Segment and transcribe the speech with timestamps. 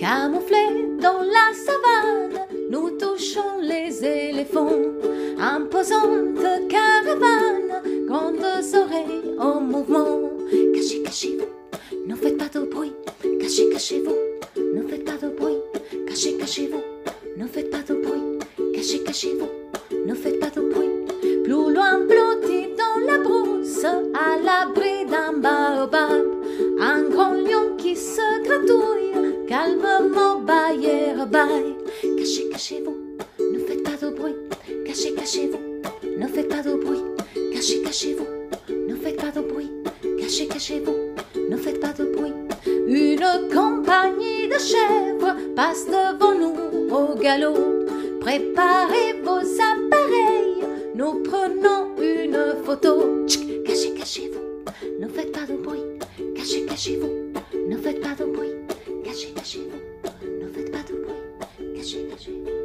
[0.00, 4.72] Camouflés dans la savane, nous touchons les éléphants.
[5.38, 8.38] Imposante caravane, grandes
[8.74, 10.30] oreilles en mouvement.
[10.74, 11.44] Cachez, cachez-vous,
[12.06, 12.94] ne faites pas de bruit.
[13.42, 14.16] Cachez, cachez-vous,
[14.74, 15.58] ne faites pas de bruit.
[16.08, 16.80] Cachez, cachez-vous,
[17.36, 18.38] ne faites pas de bruit.
[18.74, 19.50] Cachez, cachez-vous,
[20.06, 20.88] ne faites pas de bruit.
[21.44, 24.79] Plus loin, blotti dans la brousse, à l'abri
[31.20, 32.96] Cachez, cachez-vous,
[33.52, 34.34] ne faites pas de bruit.
[34.86, 35.58] Cachez, cachez-vous,
[36.18, 37.02] ne faites pas de bruit.
[37.52, 38.26] Cachez, cachez-vous,
[38.88, 39.70] ne faites pas de bruit.
[40.18, 40.96] Cachez, cachez-vous,
[41.50, 42.32] ne faites pas de bruit.
[42.88, 47.84] Une compagnie de chèvres passe devant nous au galop.
[48.20, 50.64] Préparez vos appareils,
[50.94, 53.26] nous prenons une photo.
[53.66, 54.64] Cachez, cachez-vous,
[54.98, 55.84] ne faites pas de bruit.
[56.34, 58.54] Cachez, cachez-vous, ne faites pas de bruit.
[61.80, 62.59] 確かに。